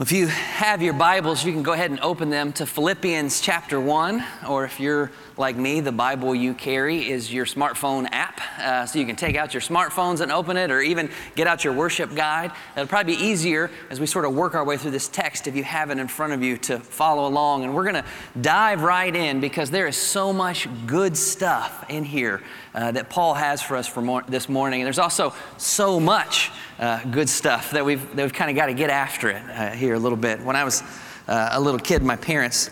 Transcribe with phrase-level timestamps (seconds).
[0.00, 0.28] If you
[0.60, 4.66] have your Bibles, you can go ahead and open them to Philippians chapter 1, or
[4.66, 8.42] if you're like me, the Bible you carry is your smartphone app.
[8.58, 11.64] Uh, so you can take out your smartphones and open it, or even get out
[11.64, 12.52] your worship guide.
[12.76, 15.56] It'll probably be easier as we sort of work our way through this text if
[15.56, 17.64] you have it in front of you to follow along.
[17.64, 18.04] And we're going to
[18.38, 22.42] dive right in because there is so much good stuff in here
[22.74, 24.82] uh, that Paul has for us for more, this morning.
[24.82, 28.66] And there's also so much uh, good stuff that we've, that we've kind of got
[28.66, 30.40] to get after it uh, here a little bit.
[30.50, 30.82] When I was
[31.28, 32.70] uh, a little kid, my parents,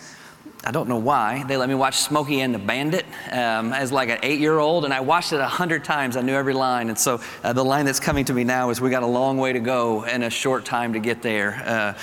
[0.64, 4.08] I don't know why, they let me watch Smokey and the Bandit um, as like
[4.08, 6.16] an eight year old, and I watched it a hundred times.
[6.16, 6.88] I knew every line.
[6.88, 9.38] And so uh, the line that's coming to me now is We got a long
[9.38, 11.94] way to go and a short time to get there.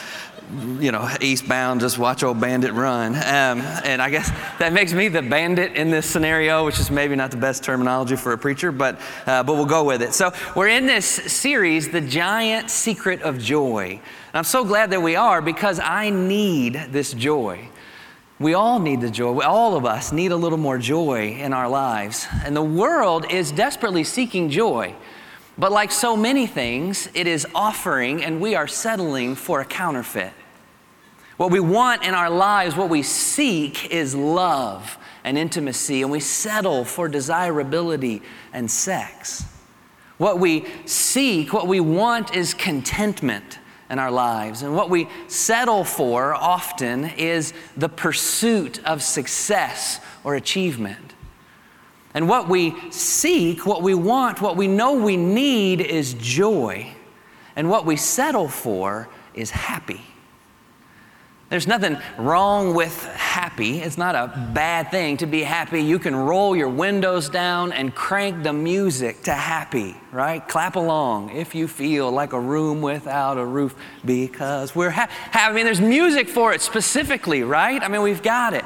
[0.79, 3.15] You know, eastbound, just watch old bandit run.
[3.15, 7.15] Um, and I guess that makes me the bandit in this scenario, which is maybe
[7.15, 10.13] not the best terminology for a preacher, but, uh, but we'll go with it.
[10.13, 13.93] So we're in this series, The Giant Secret of Joy.
[13.93, 17.67] And I'm so glad that we are because I need this joy.
[18.37, 19.39] We all need the joy.
[19.41, 22.27] All of us need a little more joy in our lives.
[22.43, 24.93] And the world is desperately seeking joy.
[25.57, 30.33] But like so many things, it is offering, and we are settling for a counterfeit.
[31.37, 36.19] What we want in our lives, what we seek, is love and intimacy, and we
[36.19, 38.21] settle for desirability
[38.53, 39.45] and sex.
[40.17, 44.61] What we seek, what we want, is contentment in our lives.
[44.61, 51.14] And what we settle for often is the pursuit of success or achievement.
[52.15, 56.87] And what we seek, what we want, what we know we need is joy.
[57.57, 60.01] And what we settle for is happy.
[61.49, 63.79] There's nothing wrong with happy.
[63.79, 65.81] It's not a bad thing to be happy.
[65.81, 70.45] You can roll your windows down and crank the music to happy, right?
[70.47, 75.13] Clap along if you feel like a room without a roof because we're happy.
[75.33, 77.81] I mean, there's music for it specifically, right?
[77.83, 78.65] I mean, we've got it.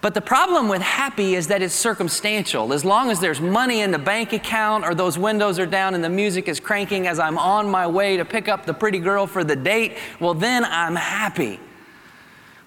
[0.00, 2.72] But the problem with happy is that it's circumstantial.
[2.72, 6.02] As long as there's money in the bank account or those windows are down and
[6.02, 9.26] the music is cranking as I'm on my way to pick up the pretty girl
[9.26, 11.60] for the date, well, then I'm happy.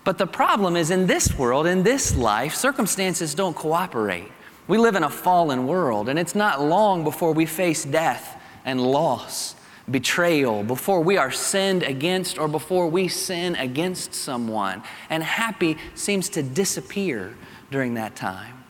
[0.04, 4.32] But the problem is in this world, in this life, circumstances don't cooperate.
[4.68, 8.80] We live in a fallen world, and it's not long before we face death and
[8.80, 9.56] loss
[9.90, 14.84] betrayal, before we are sinned against, or before we sin against someone.
[15.10, 17.36] And happy seems to disappear
[17.72, 18.64] during that time.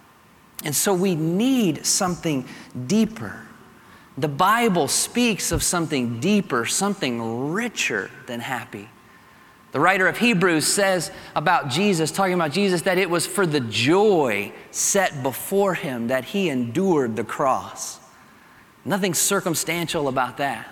[0.63, 2.47] And so we need something
[2.87, 3.45] deeper.
[4.17, 8.89] The Bible speaks of something deeper, something richer than happy.
[9.71, 13.59] The writer of Hebrews says about Jesus, talking about Jesus, that it was for the
[13.59, 17.99] joy set before him that he endured the cross.
[18.85, 20.67] Nothing circumstantial about that.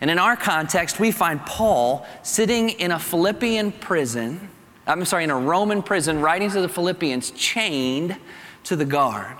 [0.00, 4.48] And in our context, we find Paul sitting in a Philippian prison,
[4.86, 8.16] I'm sorry, in a Roman prison, writing to the Philippians, chained
[8.64, 9.36] to the guard.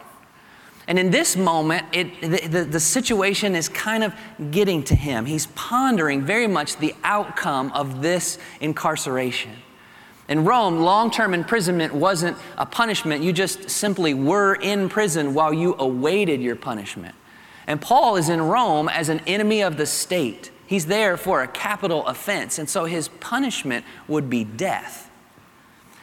[0.87, 4.13] And in this moment, it, the, the, the, situation is kind of
[4.51, 5.25] getting to him.
[5.25, 9.53] He's pondering very much the outcome of this incarceration.
[10.29, 15.55] In Rome, long term imprisonment wasn't a punishment, you just simply were in prison while
[15.55, 17.15] you awaited your punishment.
[17.67, 20.51] And Paul is in Rome as an enemy of the state.
[20.67, 25.11] He's there for a capital offense, and so his punishment would be death.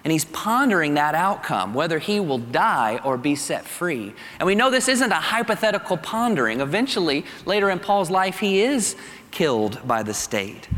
[0.04, 4.14] And he's pondering that outcome, whether he will die or be set free.
[4.40, 6.62] And we know this isn't a hypothetical pondering.
[6.62, 8.96] Eventually, later in Paul's life, he is
[9.32, 10.70] killed by the state.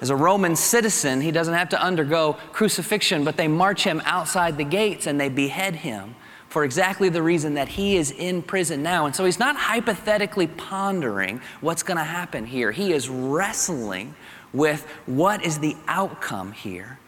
[0.00, 4.56] As a Roman citizen, he doesn't have to undergo crucifixion, but they march him outside
[4.56, 6.16] the gates and they behead him
[6.52, 9.06] for exactly the reason that he is in prison now.
[9.06, 12.70] And so he's not hypothetically pondering what's going to happen here.
[12.70, 14.14] He is wrestling
[14.52, 16.98] with what is the outcome here.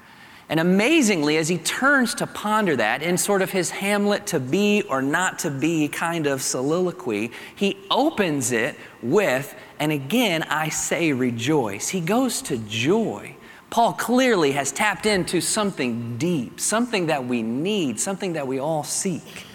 [0.49, 4.83] And amazingly, as he turns to ponder that in sort of his Hamlet to be
[4.89, 11.13] or not to be kind of soliloquy, he opens it with, and again I say
[11.13, 11.91] rejoice.
[11.91, 13.37] He goes to joy.
[13.71, 18.85] Paul clearly has tapped into something deep, something that we need, something that we all
[18.85, 19.47] seek.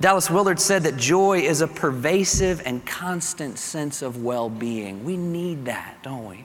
[0.00, 5.04] Dallas Willard said that joy is a pervasive and constant sense of well being.
[5.04, 6.44] We need that, don't we?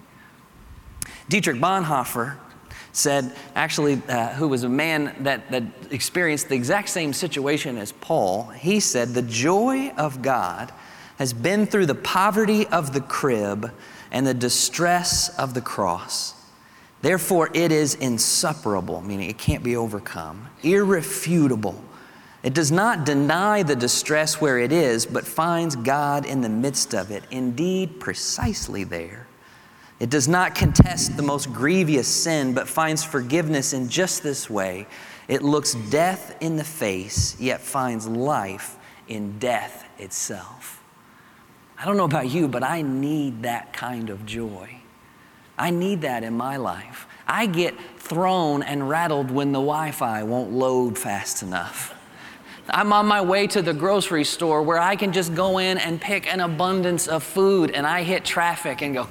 [1.30, 2.38] Dietrich Bonhoeffer
[2.94, 7.92] said, actually, uh, who was a man that, that experienced the exact same situation as
[7.92, 10.72] Paul, he said, The joy of God
[11.18, 13.72] has been through the poverty of the crib
[14.12, 16.36] and the distress of the cross.
[17.04, 21.84] Therefore, it is insuperable, meaning it can't be overcome, irrefutable.
[22.44, 26.96] It does not deny the distress where it is, but finds God in the midst
[26.96, 29.28] of it, indeed, precisely there.
[30.00, 34.88] It does not contest the most grievous sin, but finds forgiveness in just this way.
[35.28, 38.78] It looks death in the face, yet finds life
[39.10, 40.82] in death itself.
[41.78, 44.83] I don't know about you, but I need that kind of joy.
[45.58, 47.08] I need that in my life.
[47.28, 51.96] I get thrown and rattled when the Wi Fi won't load fast enough.
[52.70, 56.00] I'm on my way to the grocery store where I can just go in and
[56.00, 59.08] pick an abundance of food and I hit traffic and go,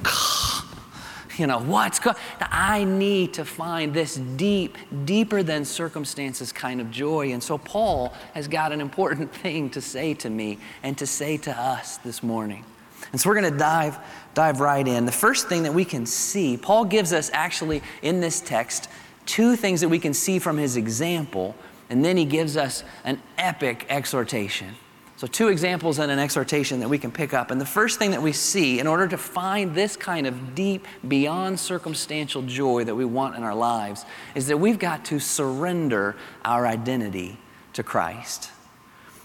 [1.38, 6.90] you know, what's going I need to find this deep, deeper than circumstances kind of
[6.90, 7.32] joy.
[7.32, 11.36] And so Paul has got an important thing to say to me and to say
[11.38, 12.64] to us this morning.
[13.10, 13.99] And so we're going to dive
[14.34, 15.04] dive right in.
[15.04, 18.88] The first thing that we can see, Paul gives us actually in this text
[19.26, 21.54] two things that we can see from his example,
[21.90, 24.75] and then he gives us an epic exhortation.
[25.16, 27.52] So, two examples and an exhortation that we can pick up.
[27.52, 30.88] And the first thing that we see, in order to find this kind of deep,
[31.06, 36.16] beyond circumstantial joy that we want in our lives, is that we've got to surrender
[36.44, 37.38] our identity
[37.75, 38.50] to Christ.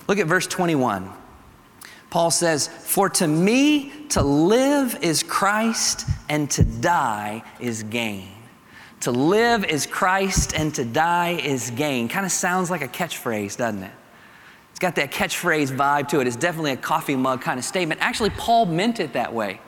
[0.08, 1.12] Look at verse 21.
[2.10, 8.30] Paul says, For to me to live is Christ, and to die is gain.
[9.02, 12.08] To live is Christ, and to die is gain.
[12.08, 13.92] Kind of sounds like a catchphrase, doesn't it?
[14.72, 16.28] It's got that catchphrase vibe to it.
[16.28, 18.00] It's definitely a coffee mug kind of statement.
[18.02, 19.60] Actually, Paul meant it that way.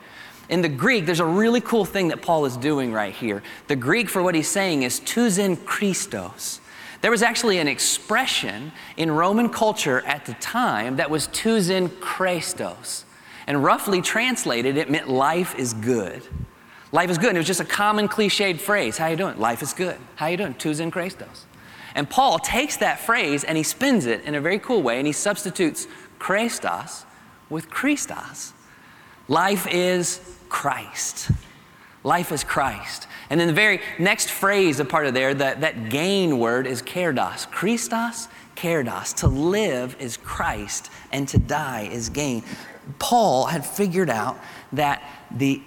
[0.48, 3.42] In the Greek, there's a really cool thing that Paul is doing right here.
[3.68, 6.60] The Greek for what he's saying is tousin Christos.
[7.00, 13.04] There was actually an expression in Roman culture at the time that was tousin Christos.
[13.46, 16.22] And roughly translated, it meant life is good.
[16.92, 17.30] Life is good.
[17.30, 18.98] And it was just a common cliched phrase.
[18.98, 19.38] How you doing?
[19.38, 19.96] Life is good.
[20.16, 20.54] How you doing?
[20.54, 21.46] Tousin Christos.
[21.94, 25.06] And Paul takes that phrase and he spins it in a very cool way and
[25.06, 25.88] he substitutes
[26.18, 27.04] Christos
[27.48, 28.52] with Christos.
[29.26, 31.30] Life is Christ.
[32.04, 33.06] Life is Christ.
[33.30, 36.82] And then the very next phrase, a part of there, that, that gain word is
[36.82, 37.48] kerdos.
[37.50, 39.14] Christos, kerdos.
[39.18, 42.42] To live is Christ and to die is gain.
[42.98, 44.36] Paul had figured out
[44.72, 45.62] that the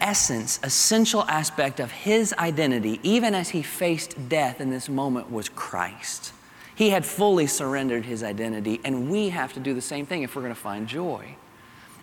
[0.00, 5.48] essence, essential aspect of his identity, even as he faced death in this moment, was
[5.50, 6.32] Christ.
[6.74, 10.34] He had fully surrendered his identity, and we have to do the same thing if
[10.34, 11.36] we're going to find joy.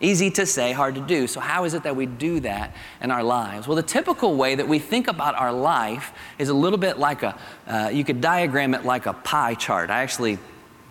[0.01, 1.27] Easy to say, hard to do.
[1.27, 3.67] So, how is it that we do that in our lives?
[3.67, 7.21] Well, the typical way that we think about our life is a little bit like
[7.23, 7.37] a,
[7.67, 9.89] uh, you could diagram it like a pie chart.
[9.89, 10.37] I actually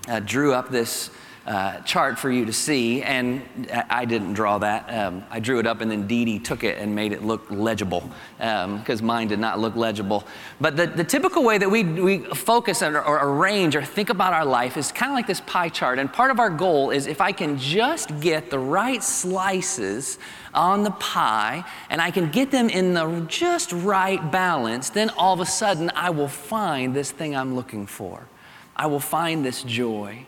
[0.08, 1.10] uh, drew up this
[1.48, 3.42] uh, chart for you to see, and
[3.88, 4.84] I didn't draw that.
[4.94, 7.50] Um, I drew it up, and then Dee Dee took it and made it look
[7.50, 10.24] legible because um, mine did not look legible.
[10.60, 14.34] But the, the typical way that we, we focus or, or arrange or think about
[14.34, 15.98] our life is kind of like this pie chart.
[15.98, 20.18] And part of our goal is if I can just get the right slices
[20.52, 25.32] on the pie and I can get them in the just right balance, then all
[25.32, 28.28] of a sudden I will find this thing I'm looking for.
[28.76, 30.26] I will find this joy.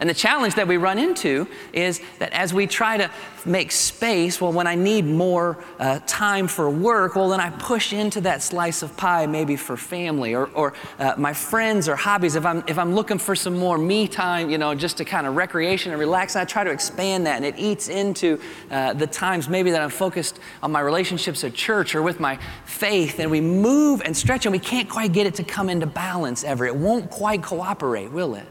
[0.00, 3.10] And the challenge that we run into is that as we try to
[3.44, 7.92] make space, well, when I need more uh, time for work, well, then I push
[7.92, 12.36] into that slice of pie maybe for family or, or uh, my friends or hobbies.
[12.36, 15.26] If I'm, if I'm looking for some more me time, you know, just to kind
[15.26, 18.40] of recreation and relax, I try to expand that and it eats into
[18.70, 22.38] uh, the times maybe that I'm focused on my relationships at church or with my
[22.64, 23.18] faith.
[23.18, 26.44] And we move and stretch and we can't quite get it to come into balance
[26.44, 26.66] ever.
[26.66, 28.46] It won't quite cooperate, will it?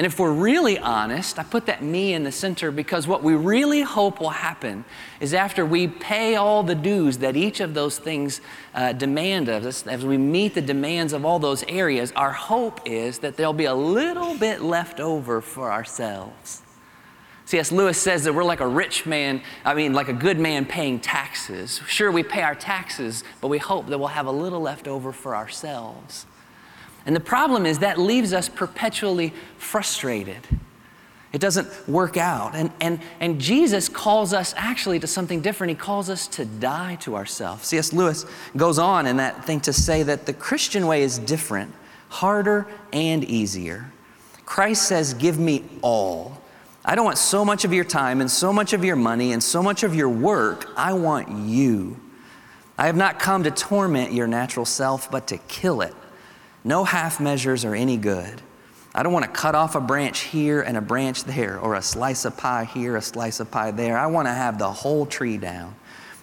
[0.00, 3.34] And if we're really honest, I put that me in the center because what we
[3.34, 4.86] really hope will happen
[5.20, 8.40] is after we pay all the dues that each of those things
[8.74, 12.80] uh, demand of us, as we meet the demands of all those areas, our hope
[12.86, 16.62] is that there'll be a little bit left over for ourselves.
[17.44, 17.70] C.S.
[17.70, 20.98] Lewis says that we're like a rich man, I mean, like a good man paying
[21.00, 21.82] taxes.
[21.86, 25.12] Sure, we pay our taxes, but we hope that we'll have a little left over
[25.12, 26.24] for ourselves.
[27.06, 30.46] And the problem is that leaves us perpetually frustrated.
[31.32, 32.54] It doesn't work out.
[32.56, 35.70] And, and, and Jesus calls us actually to something different.
[35.70, 37.66] He calls us to die to ourselves.
[37.66, 37.92] C.S.
[37.92, 38.26] Lewis
[38.56, 41.72] goes on in that thing to say that the Christian way is different,
[42.08, 43.92] harder and easier.
[44.44, 46.42] Christ says, Give me all.
[46.84, 49.42] I don't want so much of your time and so much of your money and
[49.42, 50.68] so much of your work.
[50.76, 52.00] I want you.
[52.76, 55.94] I have not come to torment your natural self, but to kill it.
[56.64, 58.42] No half measures are any good.
[58.94, 61.82] I don't want to cut off a branch here and a branch there, or a
[61.82, 63.96] slice of pie here, a slice of pie there.
[63.96, 65.76] I want to have the whole tree down.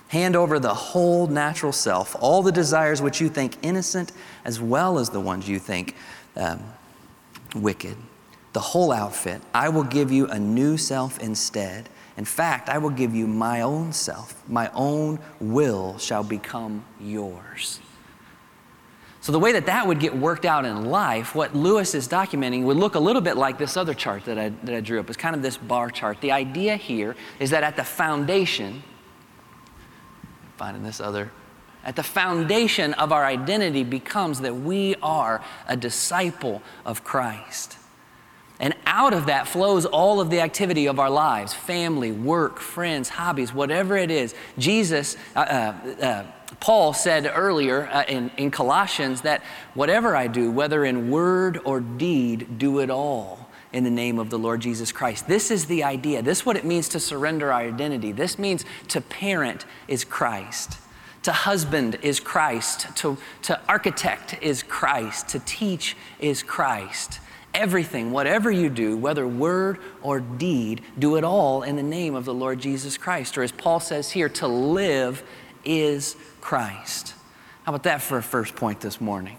[0.10, 4.12] Hand over the whole natural self, all the desires which you think innocent,
[4.46, 5.96] as well as the ones you think
[6.36, 6.62] um,
[7.56, 7.96] wicked.
[8.53, 9.41] The whole outfit.
[9.53, 13.62] I will give you a new self instead, In fact, I will give you my
[13.62, 14.44] own self.
[14.50, 17.79] My own will shall become yours.
[19.27, 22.63] So, the way that that would get worked out in life, what Lewis is documenting
[22.63, 25.10] would look a little bit like this other chart that I, that I drew up.
[25.10, 26.22] It's kind of this bar chart.
[26.22, 28.84] The idea here is that at the foundation,
[30.55, 31.29] finding this other,
[31.84, 37.77] at the foundation of our identity becomes that we are a disciple of Christ.
[38.62, 43.10] And out of that flows all of the activity of our lives family, work, friends,
[43.10, 44.34] hobbies, whatever it is.
[44.57, 46.25] Jesus, uh, uh, uh
[46.59, 49.41] Paul said earlier uh, in, in Colossians that
[49.73, 54.29] whatever I do, whether in word or deed, do it all in the name of
[54.29, 55.27] the Lord Jesus Christ.
[55.27, 56.21] This is the idea.
[56.21, 58.11] This is what it means to surrender our identity.
[58.11, 60.77] This means to parent is Christ.
[61.23, 62.95] To husband is Christ.
[62.97, 65.27] To, to architect is Christ.
[65.29, 67.19] To teach is Christ.
[67.53, 72.23] Everything, whatever you do, whether word or deed, do it all in the name of
[72.23, 73.37] the Lord Jesus Christ.
[73.37, 75.23] Or as Paul says here, to live
[75.63, 77.13] is Christ.
[77.63, 79.37] How about that for a first point this morning?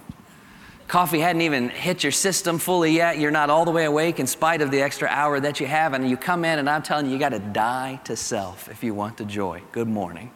[0.88, 3.18] Coffee hadn't even hit your system fully yet.
[3.18, 5.92] You're not all the way awake in spite of the extra hour that you have.
[5.92, 8.82] And you come in, and I'm telling you, you got to die to self if
[8.82, 9.62] you want the joy.
[9.72, 10.30] Good morning.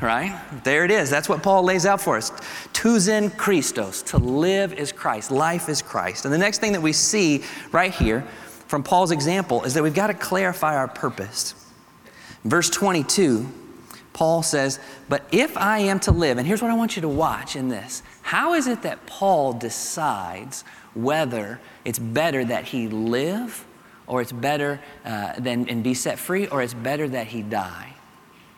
[0.00, 0.40] Right?
[0.64, 1.10] There it is.
[1.10, 2.32] That's what Paul lays out for us.
[2.72, 4.02] Tus Christos.
[4.04, 5.30] To live is Christ.
[5.30, 6.24] Life is Christ.
[6.24, 8.22] And the next thing that we see right here
[8.68, 11.54] from Paul's example is that we've got to clarify our purpose.
[12.44, 13.46] Verse 22
[14.12, 17.08] Paul says, But if I am to live, and here's what I want you to
[17.08, 20.62] watch in this how is it that Paul decides
[20.94, 23.66] whether it's better that he live
[24.06, 27.94] or it's better uh, than and be set free or it's better that he die?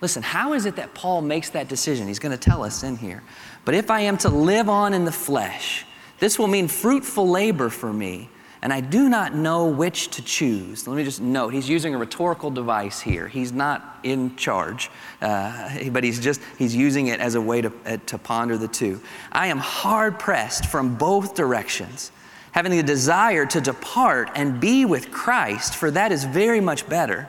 [0.01, 2.09] Listen, how is it that Paul makes that decision?
[2.09, 3.23] He's going to tell us in here.
[3.65, 5.87] But if I am to live on in the flesh,
[6.19, 8.29] this will mean fruitful labor for me
[8.63, 10.87] and I do not know which to choose.
[10.87, 13.27] Let me just note, he's using a rhetorical device here.
[13.27, 14.89] He's not in charge,
[15.21, 18.69] uh, but he's just, he's using it as a way to, uh, to ponder the
[18.69, 19.01] two.
[19.33, 22.13] I am hard pressed from both directions,
[22.53, 27.29] having the desire to depart and be with Christ, for that is very much better.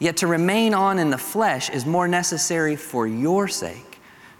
[0.00, 3.87] Yet to remain on in the flesh is more necessary for your sake.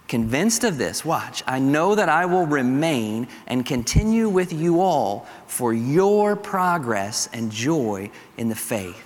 [0.09, 5.27] Convinced of this, watch, I know that I will remain and continue with you all
[5.45, 9.05] for your progress and joy in the faith,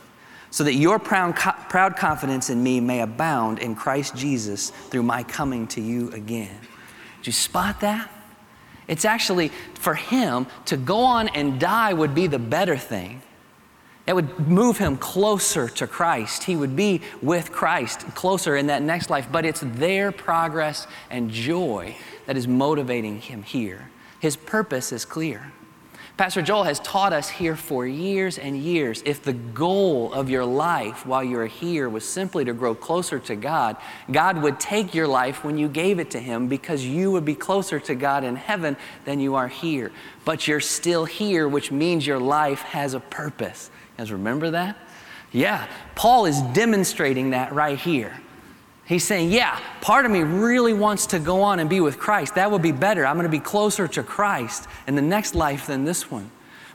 [0.49, 5.23] so that your proud, proud confidence in me may abound in Christ Jesus through my
[5.23, 6.57] coming to you again.
[7.17, 8.09] Did you spot that?
[8.87, 13.21] It's actually for him to go on and die would be the better thing
[14.05, 16.43] it would move him closer to Christ.
[16.43, 19.27] He would be with Christ closer in that next life.
[19.31, 21.95] But it's their progress and joy
[22.25, 23.89] that is motivating him here.
[24.19, 25.53] His purpose is clear.
[26.15, 30.45] Pastor Joel has taught us here for years and years if the goal of your
[30.45, 33.77] life while you're here was simply to grow closer to God,
[34.11, 37.33] God would take your life when you gave it to Him because you would be
[37.33, 39.91] closer to God in heaven than you are here.
[40.23, 43.71] But you're still here, which means your life has a purpose.
[43.97, 44.77] Guys remember that?
[45.31, 48.19] Yeah, Paul is demonstrating that right here.
[48.85, 52.35] He's saying, Yeah, part of me really wants to go on and be with Christ.
[52.35, 53.05] That would be better.
[53.05, 56.29] I'm going to be closer to Christ in the next life than this one.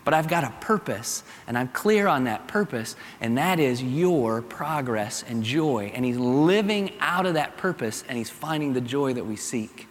[0.04, 4.40] But I've got a purpose, and I'm clear on that purpose, and that is your
[4.40, 5.92] progress and joy.
[5.94, 9.87] And he's living out of that purpose, and he's finding the joy that we seek.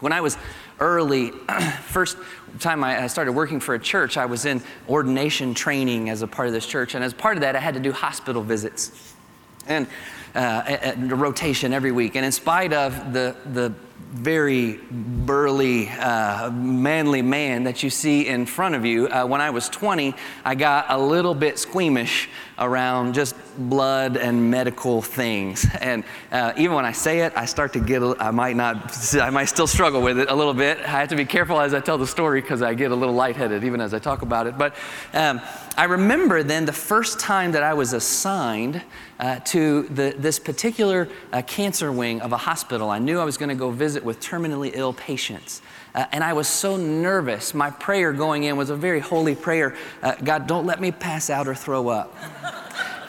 [0.00, 0.36] When I was
[0.78, 1.30] early,
[1.82, 2.16] first
[2.58, 6.48] time I started working for a church, I was in ordination training as a part
[6.48, 6.94] of this church.
[6.94, 9.14] And as part of that, I had to do hospital visits
[9.66, 9.86] and
[10.34, 12.16] uh, a, a rotation every week.
[12.16, 13.72] And in spite of the, the
[14.10, 19.06] very burly, uh, manly man that you see in front of you.
[19.06, 20.14] Uh, when I was 20,
[20.44, 22.28] I got a little bit squeamish
[22.58, 23.36] around just
[23.68, 25.66] blood and medical things.
[25.80, 29.30] And uh, even when I say it, I start to get, I might not, I
[29.30, 30.78] might still struggle with it a little bit.
[30.78, 33.14] I have to be careful as I tell the story because I get a little
[33.14, 34.58] lightheaded even as I talk about it.
[34.58, 34.76] But
[35.14, 35.40] um,
[35.76, 38.82] I remember then the first time that I was assigned
[39.18, 42.90] uh, to the, this particular uh, cancer wing of a hospital.
[42.90, 45.62] I knew I was going to go visit with terminally ill patients.
[45.94, 47.52] Uh, and I was so nervous.
[47.52, 51.30] My prayer going in was a very holy prayer uh, God, don't let me pass
[51.30, 52.16] out or throw up.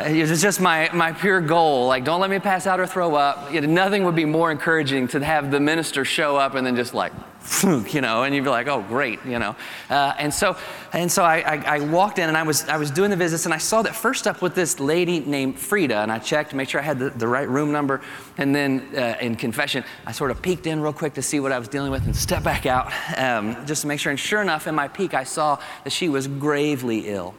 [0.05, 1.88] It was just my, my pure goal.
[1.88, 3.51] Like, don't let me pass out or throw up.
[3.51, 6.93] Know, nothing would be more encouraging to have the minister show up and then just
[6.93, 7.12] like,
[7.63, 9.55] you know, and you'd be like, oh, great, you know.
[9.89, 10.55] Uh, and so,
[10.93, 13.46] and so I, I, I, walked in and I was, I was doing the visits
[13.46, 16.55] and I saw that first up with this lady named Frida and I checked to
[16.55, 18.01] make sure I had the, the right room number.
[18.38, 21.51] And then uh, in confession, I sort of peeked in real quick to see what
[21.51, 24.12] I was dealing with and stepped back out um, just to make sure.
[24.12, 27.34] And sure enough, in my peek, I saw that she was gravely ill.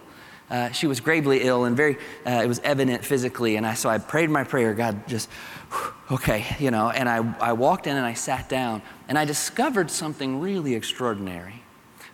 [0.52, 3.56] Uh, she was gravely ill and very, uh, it was evident physically.
[3.56, 5.30] And I, so I prayed my prayer, God, just,
[6.10, 9.90] okay, you know, and I, I walked in and I sat down and I discovered
[9.90, 11.62] something really extraordinary.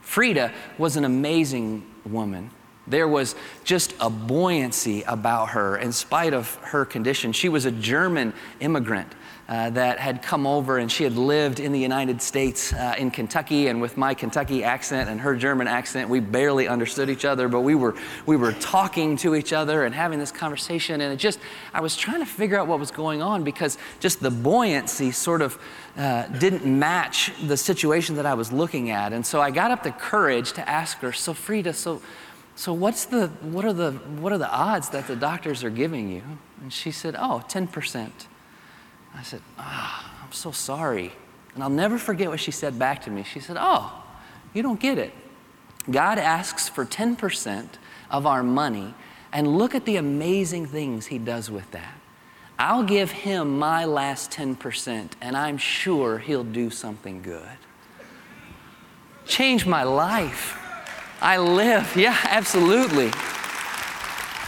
[0.01, 2.51] Frida was an amazing woman.
[2.89, 7.33] There was just a buoyancy about her in spite of her condition.
[7.33, 9.13] She was a German immigrant
[9.49, 13.11] uh, that had come over and she had lived in the United States uh, in
[13.11, 13.69] Kentucky.
[13.69, 17.63] And with my Kentucky accent and her German accent, we barely understood each other, but
[17.63, 17.95] we were,
[18.27, 21.01] we were talking to each other and having this conversation.
[21.01, 21.41] And it just,
[21.73, 25.41] I was trying to figure out what was going on because just the buoyancy sort
[25.41, 25.59] of
[25.97, 29.15] uh, didn't match the situation that I was looking at.
[29.15, 32.03] And so I got up the courage to ask her, So, Frida, so,
[32.59, 36.09] so what's the, what, are the, what are the odds that the doctors are giving
[36.09, 36.25] you?
[36.61, 38.11] And she said, Oh, 10%.
[39.15, 41.13] I said, Ah, oh, I'm so sorry.
[41.55, 43.23] And I'll never forget what she said back to me.
[43.23, 44.03] She said, Oh,
[44.55, 45.13] you don't get it.
[45.89, 47.69] God asks for 10%
[48.11, 48.93] of our money,
[49.33, 51.95] and look at the amazing things He does with that.
[52.59, 57.57] I'll give Him my last 10%, and I'm sure He'll do something good.
[59.27, 60.59] Change my life.
[61.21, 63.11] I live, yeah, absolutely.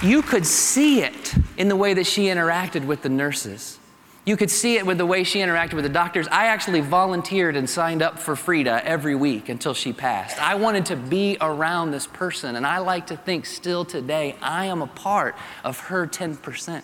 [0.02, 3.78] You could see it in the way that she interacted with the nurses.
[4.24, 6.28] You could see it with the way she interacted with the doctors.
[6.28, 10.40] I actually volunteered and signed up for Frida every week until she passed.
[10.40, 14.66] I wanted to be around this person, and I like to think still today I
[14.66, 16.82] am a part of her 10%.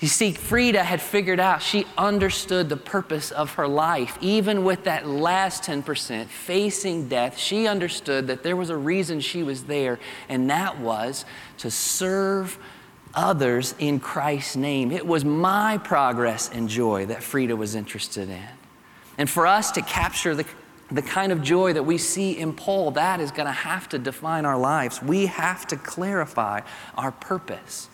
[0.00, 4.16] You see, Frida had figured out, she understood the purpose of her life.
[4.20, 9.42] Even with that last 10% facing death, she understood that there was a reason she
[9.42, 11.24] was there, and that was
[11.58, 12.58] to serve
[13.12, 14.92] others in Christ's name.
[14.92, 18.48] It was my progress and joy that Frida was interested in.
[19.16, 20.46] And for us to capture the,
[20.92, 23.98] the kind of joy that we see in Paul, that is going to have to
[23.98, 25.02] define our lives.
[25.02, 26.60] We have to clarify
[26.96, 27.88] our purpose.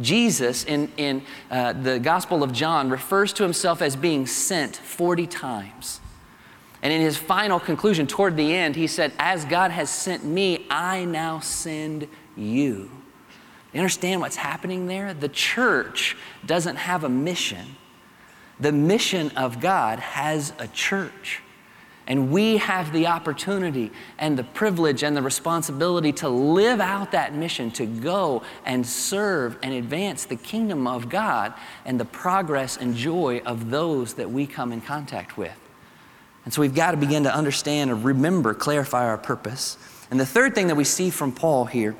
[0.00, 5.26] Jesus, in, in uh, the Gospel of John, refers to himself as being sent 40
[5.26, 6.00] times.
[6.82, 10.66] And in his final conclusion, toward the end, he said, As God has sent me,
[10.68, 12.90] I now send you.
[13.72, 15.14] You understand what's happening there?
[15.14, 17.76] The church doesn't have a mission.
[18.60, 21.40] The mission of God has a church.
[22.06, 27.34] And we have the opportunity and the privilege and the responsibility to live out that
[27.34, 31.54] mission, to go and serve and advance the kingdom of God
[31.86, 35.58] and the progress and joy of those that we come in contact with.
[36.44, 39.78] And so we've got to begin to understand and remember, clarify our purpose.
[40.10, 41.96] And the third thing that we see from Paul here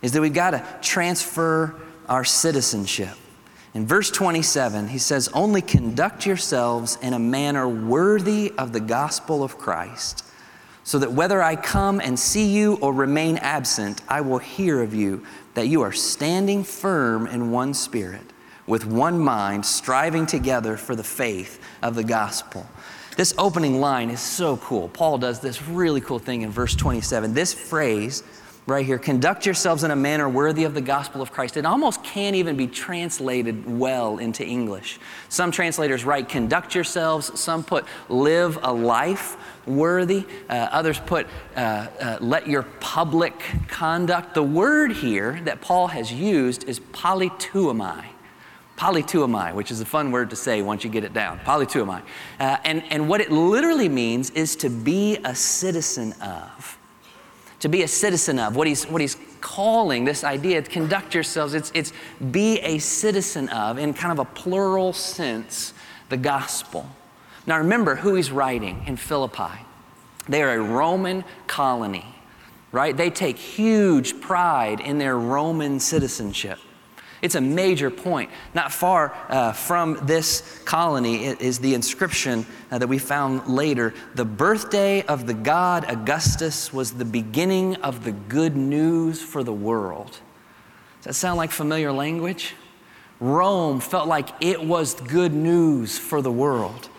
[0.00, 1.74] is that we've got to transfer
[2.08, 3.14] our citizenship.
[3.76, 9.44] In verse 27, he says, Only conduct yourselves in a manner worthy of the gospel
[9.44, 10.24] of Christ,
[10.82, 14.94] so that whether I come and see you or remain absent, I will hear of
[14.94, 18.24] you that you are standing firm in one spirit,
[18.66, 22.66] with one mind, striving together for the faith of the gospel.
[23.18, 24.88] This opening line is so cool.
[24.88, 27.34] Paul does this really cool thing in verse 27.
[27.34, 28.22] This phrase,
[28.66, 31.56] right here conduct yourselves in a manner worthy of the gospel of Christ.
[31.56, 34.98] It almost can't even be translated well into English.
[35.28, 41.60] Some translators write conduct yourselves, some put live a life worthy, uh, others put uh,
[42.00, 44.34] uh, let your public conduct.
[44.34, 48.04] The word here that Paul has used is politeuomai.
[48.76, 51.38] Politeuomai, which is a fun word to say once you get it down.
[51.38, 52.02] Politeuomai.
[52.38, 56.78] Uh, and, and what it literally means is to be a citizen of
[57.66, 61.72] to be a citizen of, what he's, what he's calling this idea, conduct yourselves, it's,
[61.74, 61.92] it's
[62.30, 65.74] be a citizen of, in kind of a plural sense,
[66.08, 66.88] the gospel.
[67.44, 69.50] Now remember who he's writing in Philippi.
[70.28, 72.06] They are a Roman colony,
[72.70, 72.96] right?
[72.96, 76.60] They take huge pride in their Roman citizenship.
[77.22, 78.30] It's a major point.
[78.54, 83.94] Not far uh, from this colony is the inscription uh, that we found later.
[84.14, 89.52] The birthday of the god Augustus was the beginning of the good news for the
[89.52, 90.10] world.
[90.98, 92.54] Does that sound like familiar language?
[93.18, 96.90] Rome felt like it was good news for the world.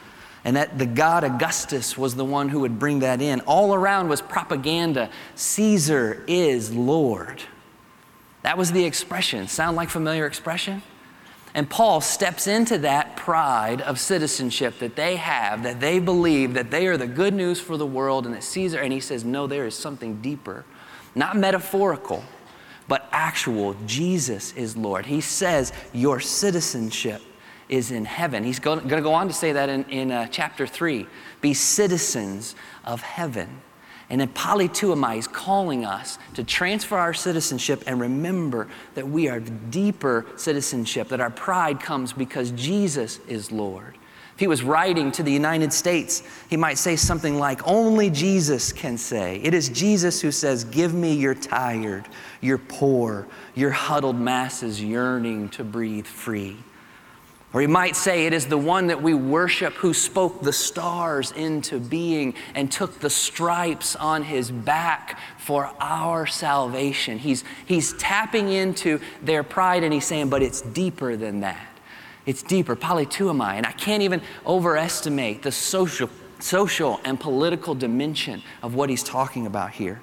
[0.44, 3.42] And that the god Augustus was the one who would bring that in.
[3.42, 7.44] All around was propaganda Caesar is Lord.
[8.48, 9.50] That was the expression.
[9.50, 10.82] Sound like familiar expression?
[11.54, 16.72] And Paul steps into that pride of citizenship that they have, that they believe that
[16.72, 19.48] they are the good news for the world and that Caesar, and he says, no,
[19.48, 20.64] there is something deeper,
[21.14, 22.24] not metaphorical,
[22.88, 23.76] but actual.
[23.86, 25.08] Jesus is Lord.
[25.08, 27.22] He says, your citizenship
[27.68, 28.46] is in heaven.
[28.46, 31.06] He's going to go on to say that in, in uh, chapter 3
[31.42, 32.56] be citizens
[32.86, 33.62] of heaven.
[34.10, 39.40] And then politeuomai is calling us to transfer our citizenship and remember that we are
[39.40, 43.98] deeper citizenship, that our pride comes because Jesus is Lord.
[44.38, 48.72] If he was writing to the United States, he might say something like, Only Jesus
[48.72, 49.42] can say.
[49.44, 52.08] It is Jesus who says, Give me your tired,
[52.40, 56.56] your poor, your huddled masses yearning to breathe free.
[57.58, 61.32] Or he might say, It is the one that we worship who spoke the stars
[61.32, 67.18] into being and took the stripes on his back for our salvation.
[67.18, 71.68] He's, he's tapping into their pride and he's saying, But it's deeper than that.
[72.28, 73.54] It's deeper, politeuomai.
[73.54, 79.48] And I can't even overestimate the social, social and political dimension of what he's talking
[79.48, 80.00] about here.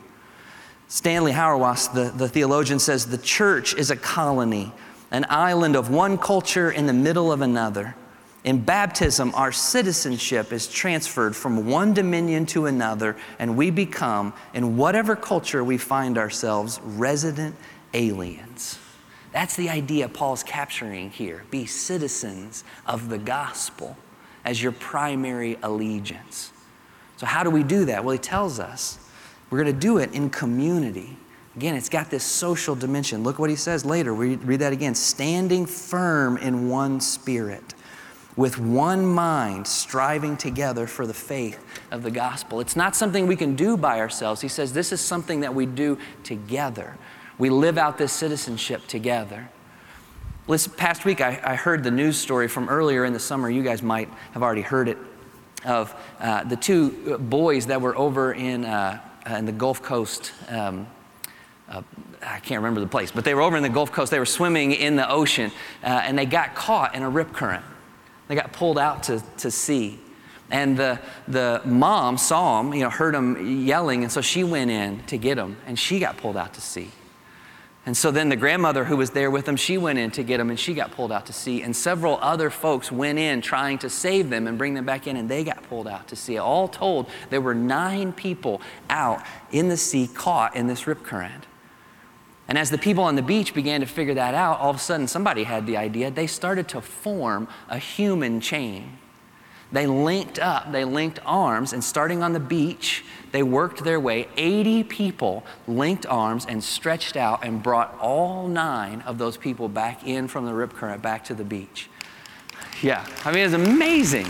[0.88, 4.72] Stanley Hauerwas, the, the theologian, says the church is a colony
[5.14, 7.94] an island of one culture in the middle of another.
[8.42, 14.76] In baptism, our citizenship is transferred from one dominion to another, and we become, in
[14.76, 17.54] whatever culture we find ourselves, resident
[17.94, 18.80] aliens.
[19.30, 21.44] That's the idea Paul's capturing here.
[21.48, 23.96] Be citizens of the gospel
[24.44, 26.50] as your primary allegiance.
[27.18, 28.04] So, how do we do that?
[28.04, 28.98] Well, he tells us
[29.48, 31.16] we're going to do it in community.
[31.56, 33.22] Again, it's got this social dimension.
[33.22, 34.12] Look what he says later.
[34.12, 34.94] We read that again.
[34.94, 37.74] Standing firm in one spirit,
[38.34, 42.58] with one mind, striving together for the faith of the gospel.
[42.58, 44.40] It's not something we can do by ourselves.
[44.40, 46.96] He says this is something that we do together.
[47.38, 49.48] We live out this citizenship together.
[50.48, 53.48] This past week, I, I heard the news story from earlier in the summer.
[53.48, 54.98] You guys might have already heard it
[55.64, 60.32] of uh, the two boys that were over in, uh, in the Gulf Coast.
[60.48, 60.86] Um,
[61.68, 61.82] uh,
[62.22, 64.10] I can't remember the place, but they were over in the Gulf Coast.
[64.10, 65.50] They were swimming in the ocean
[65.82, 67.64] uh, and they got caught in a rip current.
[68.28, 69.98] They got pulled out to, to sea.
[70.50, 74.70] And the, the mom saw them, you know, heard them yelling, and so she went
[74.70, 76.90] in to get them, and she got pulled out to sea.
[77.86, 80.38] And so then the grandmother who was there with them, she went in to get
[80.38, 81.62] them, and she got pulled out to sea.
[81.62, 85.16] And several other folks went in trying to save them and bring them back in,
[85.16, 86.38] and they got pulled out to sea.
[86.38, 91.46] All told, there were nine people out in the sea caught in this rip current.
[92.46, 94.78] And as the people on the beach began to figure that out, all of a
[94.78, 96.10] sudden somebody had the idea.
[96.10, 98.98] They started to form a human chain.
[99.72, 104.28] They linked up, they linked arms, and starting on the beach, they worked their way.
[104.36, 110.06] 80 people linked arms and stretched out and brought all nine of those people back
[110.06, 111.88] in from the rip current back to the beach.
[112.82, 114.26] Yeah, I mean, it's amazing.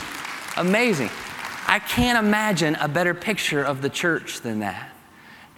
[0.56, 1.10] Amazing.
[1.66, 4.93] I can't imagine a better picture of the church than that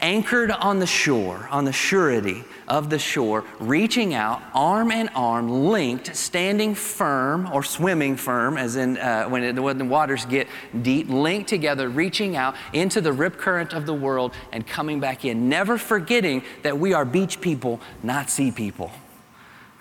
[0.06, 5.50] anchored on the shore, on the surety of the shore, reaching out, arm in arm,
[5.50, 10.46] linked, standing firm or swimming firm, as in uh, when, it, when the waters get
[10.82, 15.24] deep, linked together, reaching out into the rip current of the world and coming back
[15.24, 18.92] in, never forgetting that we are beach people, not sea people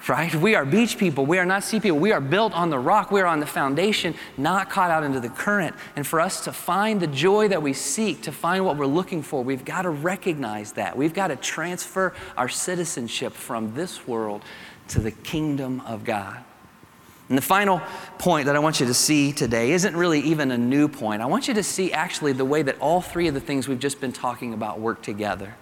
[0.07, 0.33] right?
[0.35, 1.25] We are beach people.
[1.25, 1.99] We are not sea people.
[1.99, 3.11] We are built on the rock.
[3.11, 5.75] We are on the foundation, not caught out into the current.
[5.95, 9.23] And for us to find the joy that we seek, to find what we're looking
[9.23, 10.95] for, we've got to recognize that.
[10.95, 14.43] We've got to transfer our citizenship from this world
[14.89, 16.43] to the kingdom of God.
[17.27, 17.81] And the final
[18.19, 21.23] point that I want you to see today isn't really even a new point.
[21.23, 23.79] I want you to see actually the way that all three of the things we've
[23.79, 25.55] just been talking about work together.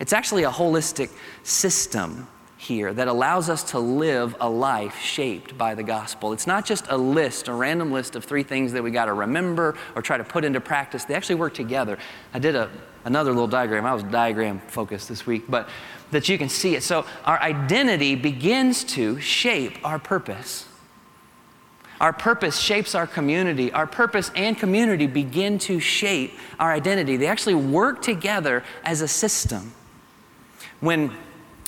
[0.00, 1.10] It's actually a holistic
[1.44, 2.26] system
[2.60, 6.34] here that allows us to live a life shaped by the gospel.
[6.34, 9.14] It's not just a list, a random list of three things that we got to
[9.14, 11.04] remember or try to put into practice.
[11.04, 11.96] They actually work together.
[12.34, 12.70] I did a,
[13.06, 13.86] another little diagram.
[13.86, 15.70] I was diagram focused this week, but
[16.10, 16.82] that you can see it.
[16.82, 20.66] So our identity begins to shape our purpose.
[21.98, 23.72] Our purpose shapes our community.
[23.72, 27.16] Our purpose and community begin to shape our identity.
[27.16, 29.72] They actually work together as a system.
[30.80, 31.16] When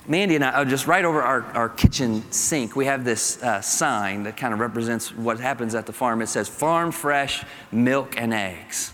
[0.09, 3.61] Mandy and I, uh, just right over our, our kitchen sink, we have this uh,
[3.61, 6.23] sign that kind of represents what happens at the farm.
[6.23, 8.93] It says farm fresh milk and eggs.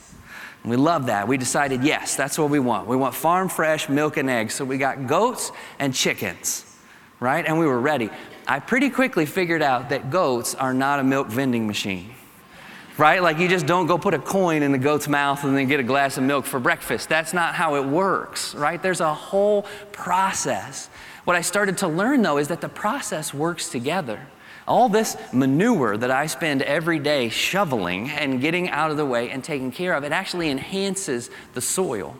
[0.63, 1.27] And we love that.
[1.27, 2.89] We decided, yes, that's what we want.
[2.89, 4.55] We want farm fresh milk and eggs.
[4.55, 6.67] So we got goats and chickens,
[7.21, 7.47] right?
[7.47, 8.11] And we were ready.
[8.47, 12.11] I pretty quickly figured out that goats are not a milk vending machine
[12.99, 13.23] right?
[13.23, 15.81] Like you just don't go put a coin in the goat's mouth and then get
[15.81, 17.09] a glass of milk for breakfast.
[17.09, 18.83] That's not how it works, right?
[18.83, 20.91] There's a whole process.
[21.25, 24.27] What I started to learn though is that the process works together.
[24.67, 29.31] All this manure that I spend every day shoveling and getting out of the way
[29.31, 32.17] and taking care of, it actually enhances the soil.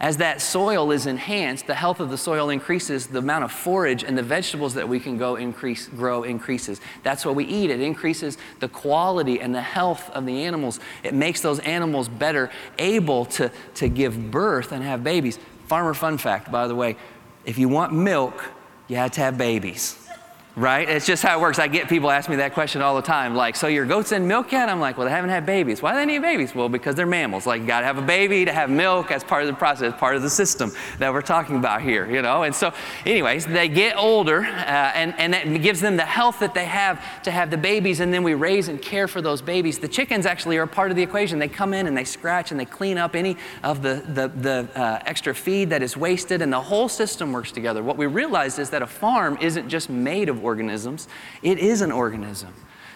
[0.00, 4.04] As that soil is enhanced, the health of the soil increases, the amount of forage
[4.04, 6.80] and the vegetables that we can go increase, grow increases.
[7.02, 7.70] That's what we eat.
[7.70, 10.78] It increases the quality and the health of the animals.
[11.02, 15.38] It makes those animals better able to, to give birth and have babies.
[15.66, 16.96] Farmer fun fact, by the way,
[17.44, 18.44] if you want milk,
[18.86, 20.07] you have to have babies
[20.56, 20.88] right?
[20.88, 21.58] It's just how it works.
[21.58, 23.34] I get people ask me that question all the time.
[23.34, 24.68] Like, so your goats in milk yet?
[24.68, 25.80] I'm like, well, they haven't had babies.
[25.80, 26.54] Why do they need babies?
[26.54, 27.46] Well, because they're mammals.
[27.46, 29.94] Like, you got to have a baby to have milk as part of the process,
[29.98, 32.42] part of the system that we're talking about here, you know?
[32.42, 32.72] And so,
[33.06, 37.22] anyways, they get older, uh, and, and that gives them the health that they have
[37.22, 39.78] to have the babies, and then we raise and care for those babies.
[39.78, 41.38] The chickens actually are part of the equation.
[41.38, 44.68] They come in and they scratch and they clean up any of the, the, the
[44.74, 47.82] uh, extra feed that is wasted, and the whole system works together.
[47.82, 51.06] What we realized is that a farm isn't just made of organisms,
[51.42, 52.52] it is an organism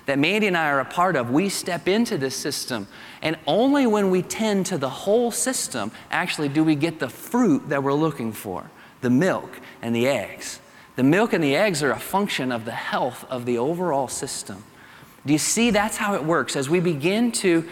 [0.07, 1.31] that Mandy and I are a part of.
[1.31, 2.89] We step into this system,
[3.21, 7.69] and only when we tend to the whole system actually do we get the fruit
[7.69, 8.71] that we're looking for
[9.03, 10.61] the milk and the eggs.
[10.97, 14.63] The milk and the eggs are a function of the health of the overall system.
[15.25, 16.57] Do you see that's how it works?
[16.57, 17.69] As we begin to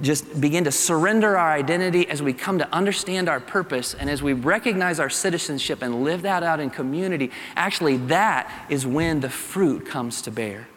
[0.00, 4.22] just begin to surrender our identity, as we come to understand our purpose, and as
[4.22, 9.30] we recognize our citizenship and live that out in community, actually, that is when the
[9.30, 10.68] fruit comes to bear.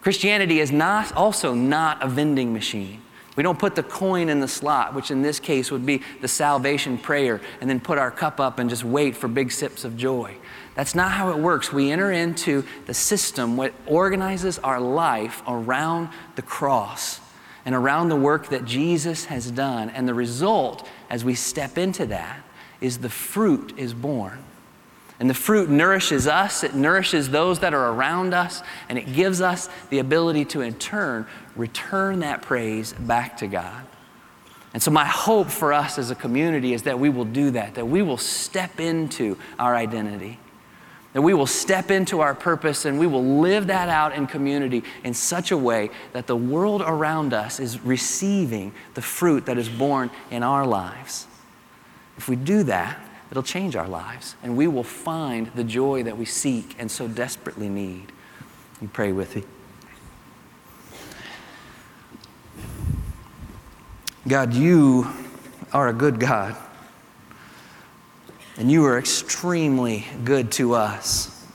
[0.00, 3.02] Christianity is not also not a vending machine.
[3.36, 6.28] We don't put the coin in the slot, which in this case would be the
[6.28, 9.96] salvation prayer, and then put our cup up and just wait for big sips of
[9.96, 10.36] joy.
[10.74, 11.72] That's not how it works.
[11.72, 17.20] We enter into the system what organizes our life around the cross
[17.70, 19.90] and around the work that Jesus has done.
[19.90, 22.40] And the result, as we step into that,
[22.80, 24.42] is the fruit is born.
[25.20, 29.40] And the fruit nourishes us, it nourishes those that are around us, and it gives
[29.40, 33.86] us the ability to, in turn, return that praise back to God.
[34.74, 37.76] And so, my hope for us as a community is that we will do that,
[37.76, 40.40] that we will step into our identity
[41.12, 44.84] that we will step into our purpose and we will live that out in community
[45.02, 49.68] in such a way that the world around us is receiving the fruit that is
[49.68, 51.26] born in our lives.
[52.16, 56.16] If we do that, it'll change our lives and we will find the joy that
[56.16, 58.12] we seek and so desperately need.
[58.80, 59.42] You pray with me.
[64.28, 65.08] God, you
[65.72, 66.56] are a good God
[68.60, 71.46] and you are extremely good to us.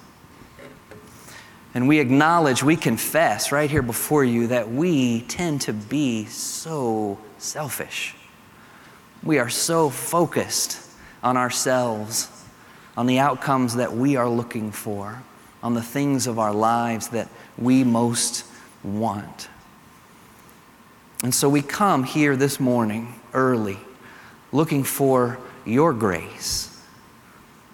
[1.76, 7.20] And we acknowledge, we confess right here before you that we tend to be so
[7.38, 8.16] selfish.
[9.22, 10.82] We are so focused
[11.22, 12.28] on ourselves,
[12.98, 15.22] on the outcomes that we are looking for,
[15.62, 18.46] on the things of our lives that we most
[18.84, 19.48] want.
[21.22, 23.78] And so we come here this morning early
[24.52, 26.75] looking for your grace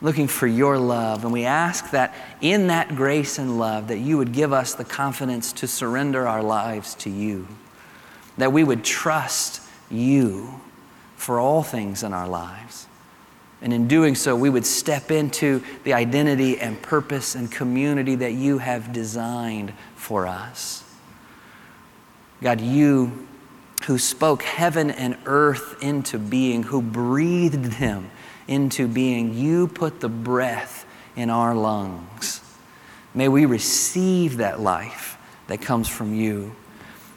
[0.01, 1.23] looking for your love.
[1.23, 4.83] And we ask that in that grace and love, that you would give us the
[4.83, 7.47] confidence to surrender our lives to you,
[8.37, 10.59] that we would trust you
[11.15, 12.87] for all things in our lives.
[13.61, 18.33] And in doing so, we would step into the identity and purpose and community that
[18.33, 20.83] you have designed for us.
[22.41, 23.27] God, you
[23.83, 28.09] who spoke heaven and earth into being, who breathed them
[28.51, 29.33] into being.
[29.33, 30.85] You put the breath
[31.15, 32.41] in our lungs.
[33.13, 36.55] May we receive that life that comes from you.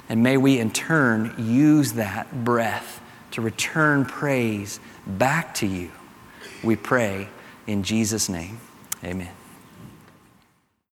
[0.08, 3.00] And may we in turn use that breath
[3.32, 5.90] to return praise back to you.
[6.62, 7.28] We pray
[7.66, 8.58] in Jesus' name.
[9.02, 9.30] Amen.